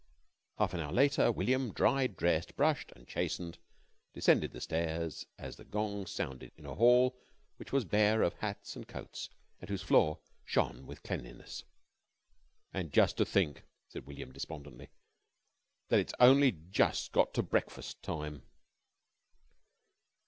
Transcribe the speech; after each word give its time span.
Half 0.57 0.73
an 0.73 0.79
hour 0.79 0.91
later 0.91 1.31
William, 1.31 1.71
dried, 1.71 2.17
dressed, 2.17 2.55
brushed, 2.55 2.91
and 2.95 3.07
chastened, 3.07 3.59
descended 4.15 4.49
the 4.49 4.59
stairs 4.59 5.27
as 5.37 5.57
the 5.57 5.63
gong 5.63 6.07
sounded 6.07 6.51
in 6.57 6.65
a 6.65 6.73
hall 6.73 7.15
which 7.57 7.71
was 7.71 7.85
bare 7.85 8.23
of 8.23 8.33
hats 8.39 8.75
and 8.75 8.87
coats, 8.87 9.29
and 9.59 9.69
whose 9.69 9.83
floor 9.83 10.17
shone 10.43 10.87
with 10.87 11.03
cleanliness. 11.03 11.65
"And 12.73 12.91
jus' 12.91 13.13
to 13.13 13.25
think," 13.25 13.61
said 13.89 14.07
William, 14.07 14.31
despondently, 14.31 14.89
"that 15.89 15.99
it's 15.99 16.13
only 16.19 16.51
jus' 16.53 17.07
got 17.07 17.35
to 17.35 17.43
brekfust 17.43 18.01
time." 18.01 18.41